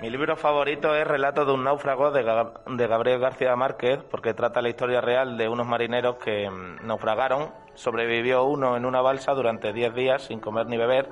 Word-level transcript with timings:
Mi 0.00 0.10
libro 0.10 0.36
favorito 0.36 0.94
es 0.94 1.06
Relato 1.06 1.46
de 1.46 1.52
un 1.52 1.64
náufrago 1.64 2.10
de, 2.10 2.22
Gabriel 2.22 3.18
García 3.18 3.56
Márquez, 3.56 4.00
porque 4.10 4.34
trata 4.34 4.60
la 4.60 4.68
historia 4.68 5.00
real 5.00 5.38
de 5.38 5.48
unos 5.48 5.66
marineros 5.66 6.16
que 6.16 6.50
mm, 6.50 6.86
naufragaron. 6.86 7.50
Sobrevivió 7.74 8.44
uno 8.44 8.76
en 8.76 8.84
una 8.84 9.00
balsa 9.00 9.32
durante 9.32 9.72
10 9.72 9.94
días 9.94 10.22
sin 10.24 10.40
comer 10.40 10.66
ni 10.66 10.76
beber 10.76 11.08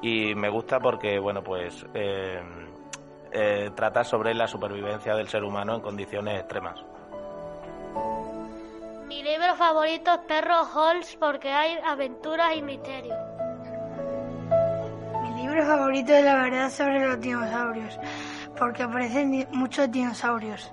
y 0.00 0.34
me 0.34 0.48
gusta 0.48 0.80
porque, 0.80 1.18
bueno, 1.18 1.42
pues 1.42 1.84
eh, 1.92 2.40
eh, 3.30 3.70
trata 3.74 4.04
sobre 4.04 4.32
la 4.32 4.48
supervivencia 4.48 5.14
del 5.14 5.28
ser 5.28 5.44
humano 5.44 5.74
en 5.74 5.80
condiciones 5.82 6.40
extremas. 6.40 6.82
Mi 9.06 9.22
libro 9.22 9.54
favorito 9.54 10.14
es 10.14 10.20
Perro 10.20 10.64
Halls 10.74 11.16
porque 11.16 11.50
hay 11.50 11.78
aventuras 11.84 12.56
y 12.56 12.62
misterios. 12.62 13.33
Mi 15.94 16.02
libro 16.02 16.10
favorito 16.10 16.18
es 16.18 16.24
La 16.24 16.42
verdad 16.42 16.70
sobre 16.70 17.06
los 17.06 17.20
dinosaurios 17.20 18.00
porque 18.58 18.82
aparecen 18.82 19.46
muchos 19.52 19.92
dinosaurios. 19.92 20.72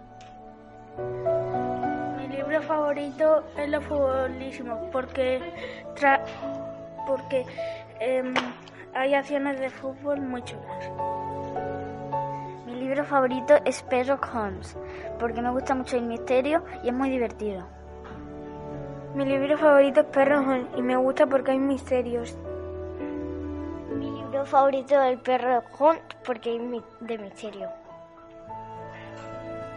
Mi 2.17 2.27
libro 2.27 2.59
favorito 2.63 3.43
es 3.55 3.69
Lo 3.69 3.81
futbolísimo 3.81 4.89
porque 4.91 5.39
porque 7.05 7.45
em, 7.99 8.33
hay 8.95 9.13
acciones 9.13 9.59
de 9.59 9.69
fútbol 9.69 10.21
muy 10.21 10.41
chulas. 10.41 10.89
Mi 12.65 12.73
libro 12.73 13.05
favorito 13.05 13.57
es 13.63 13.85
Sherlock 13.91 14.27
Holmes 14.33 14.75
porque 15.19 15.39
me 15.39 15.51
gusta 15.51 15.75
mucho 15.75 15.97
el 15.97 16.03
misterio 16.07 16.65
y 16.83 16.87
es 16.87 16.93
muy 16.95 17.11
divertido. 17.11 17.67
Mi 19.13 19.25
libro 19.25 19.55
favorito 19.55 19.99
es 19.99 20.07
Perro 20.07 20.39
Holmes 20.39 20.65
y 20.75 20.81
me 20.81 20.95
gusta 20.95 21.27
porque 21.27 21.51
hay 21.51 21.59
misterios. 21.59 22.35
Favorito 24.45 25.01
es 25.01 25.11
El 25.11 25.19
perro 25.19 25.63
Hunt 25.79 26.01
porque 26.25 26.49
hay 26.51 26.83
de 27.01 27.17
misterio. 27.17 27.69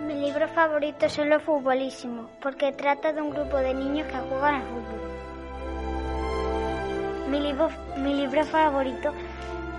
Mi 0.06 0.14
libro 0.14 0.48
favorito 0.48 1.06
es 1.06 1.18
Lo 1.18 1.38
futbolísimo 1.40 2.30
porque 2.40 2.72
trata 2.72 3.12
de 3.12 3.20
un 3.20 3.30
grupo 3.30 3.56
de 3.58 3.74
niños 3.74 4.06
que 4.06 4.16
juegan 4.16 4.54
al 4.56 4.62
fútbol. 4.62 5.00
Mi 7.30 7.40
libro, 7.40 7.68
mi 7.96 8.14
libro 8.14 8.44
favorito 8.44 9.12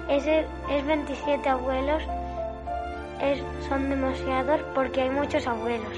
es, 0.10 0.26
es 0.28 0.86
27 0.86 1.50
abuelos. 1.50 2.04
Es, 3.22 3.42
son 3.68 3.90
demasiados 3.90 4.62
porque 4.74 5.02
hay 5.02 5.10
muchos 5.10 5.48
abuelos. 5.48 5.94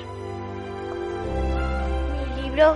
Mi 2.36 2.42
libro 2.44 2.76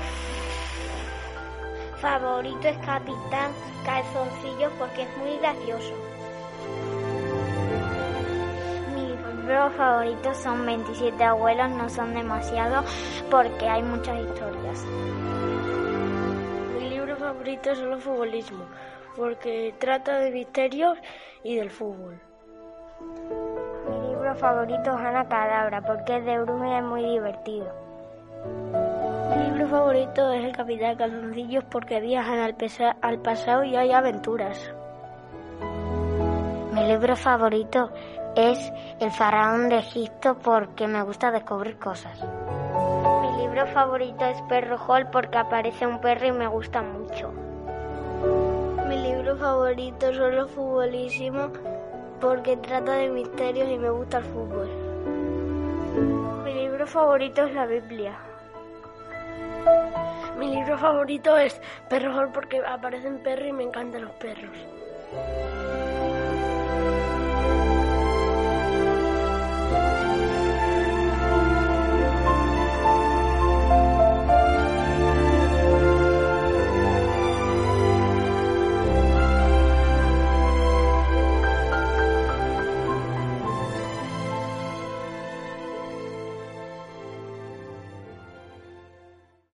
favorito 2.02 2.68
es 2.68 2.78
Capitán 2.80 3.52
Calzoncillos 3.86 4.74
porque 4.80 5.04
es 5.04 5.18
muy 5.18 5.38
gracioso. 5.38 5.94
Mi 8.96 9.08
libro 9.08 9.70
favorito 9.72 10.34
son 10.34 10.66
27 10.66 11.24
abuelos, 11.24 11.70
no 11.70 11.88
son 11.90 12.16
demasiado 12.16 12.84
porque 13.30 13.70
hay 13.70 13.84
muchas 13.84 14.20
historias. 14.20 14.84
Mi 16.74 16.90
libro 16.90 17.16
favorito 17.18 17.70
es 17.70 17.80
el 17.80 18.02
futbolismo 18.02 18.66
porque 19.16 19.76
trata 19.78 20.18
de 20.20 20.32
misterios 20.32 20.98
y 21.44 21.58
del 21.58 21.70
fútbol. 21.70 22.20
Mi 23.90 24.08
libro 24.08 24.34
favorito 24.36 24.90
es 24.90 25.06
Ana 25.06 25.28
Cadabra 25.28 25.82
porque 25.82 26.18
es 26.18 26.26
de 26.26 26.40
brujas 26.40 26.68
y 26.68 26.74
es 26.74 26.84
muy 26.84 27.04
divertido. 27.04 28.91
Libro 29.62 29.78
favorito 29.78 30.32
es 30.32 30.44
El 30.44 30.56
Capitán 30.56 30.96
Calzoncillos 30.96 31.64
porque 31.66 32.00
viajan 32.00 32.40
al, 32.40 32.56
al 33.00 33.20
pasado 33.20 33.64
y 33.64 33.76
hay 33.76 33.92
aventuras. 33.92 34.74
Mi 36.74 36.88
libro 36.88 37.16
favorito 37.16 37.92
es 38.36 38.58
El 39.00 39.12
Faraón 39.12 39.70
de 39.70 39.78
Egipto 39.78 40.36
porque 40.40 40.88
me 40.88 41.04
gusta 41.04 41.30
descubrir 41.30 41.78
cosas. 41.78 42.20
Mi 43.22 43.44
libro 43.44 43.68
favorito 43.68 44.26
es 44.26 44.42
Perro 44.50 44.80
Hall 44.80 45.08
porque 45.12 45.38
aparece 45.38 45.86
un 45.86 46.02
perro 46.02 46.26
y 46.26 46.32
me 46.32 46.48
gusta 46.48 46.82
mucho. 46.82 47.32
Mi 48.88 48.98
libro 48.98 49.38
favorito 49.38 50.08
es 50.08 50.18
Solo 50.18 50.48
Futbolísimo 50.48 51.50
porque 52.20 52.58
trata 52.58 52.94
de 52.94 53.10
misterios 53.10 53.70
y 53.70 53.78
me 53.78 53.92
gusta 53.92 54.18
el 54.18 54.24
fútbol. 54.24 54.70
Mi 56.46 56.52
libro 56.52 56.88
favorito 56.88 57.44
es 57.44 57.54
la 57.54 57.68
Biblia. 57.68 58.31
Mi 60.38 60.56
libro 60.56 60.78
favorito 60.78 61.38
es 61.38 61.60
Perro 61.90 62.32
porque 62.34 62.60
aparecen 62.66 63.20
perros 63.20 63.48
y 63.48 63.52
me 63.52 63.64
encantan 63.64 64.04
los 64.04 64.12
perros. 64.14 64.58